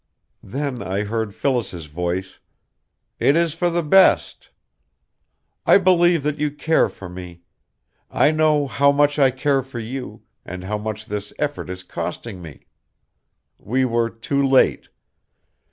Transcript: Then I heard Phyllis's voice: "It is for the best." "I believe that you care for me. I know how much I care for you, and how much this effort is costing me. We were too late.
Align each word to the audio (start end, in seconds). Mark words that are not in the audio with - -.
Then 0.41 0.81
I 0.81 1.03
heard 1.03 1.31
Phyllis's 1.31 1.85
voice: 1.85 2.39
"It 3.19 3.35
is 3.35 3.53
for 3.53 3.69
the 3.69 3.83
best." 3.83 4.49
"I 5.63 5.77
believe 5.77 6.23
that 6.23 6.39
you 6.39 6.49
care 6.49 6.89
for 6.89 7.07
me. 7.07 7.43
I 8.09 8.31
know 8.31 8.65
how 8.65 8.91
much 8.91 9.19
I 9.19 9.29
care 9.29 9.61
for 9.61 9.77
you, 9.77 10.23
and 10.43 10.63
how 10.63 10.79
much 10.79 11.05
this 11.05 11.33
effort 11.37 11.69
is 11.69 11.83
costing 11.83 12.41
me. 12.41 12.65
We 13.59 13.85
were 13.85 14.09
too 14.09 14.43
late. 14.43 14.89